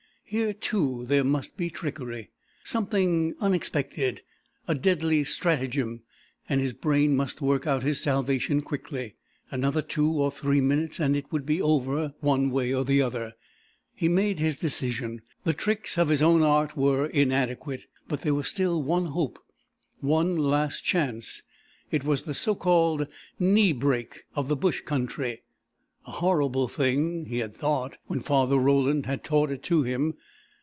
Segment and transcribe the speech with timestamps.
[0.23, 2.29] Here, too, there must be trickery,
[2.63, 4.21] something unexpected,
[4.65, 6.03] a deadly stratagem,
[6.47, 9.17] and his brain must work out his salvation quickly.
[9.51, 13.33] Another two or three minutes and it would be over one way or the other.
[13.93, 15.21] He made his decision.
[15.43, 19.37] The tricks of his own art were inadequate, but there was still one hope
[19.99, 21.43] one last chance.
[21.91, 23.05] It was the so called
[23.37, 25.41] "knee break" of the bush country,
[26.07, 30.15] a horrible thing, he had thought, when Father Roland had taught it to him.